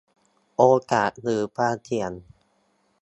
[0.57, 2.11] โอกาสหรือความเสี่ยง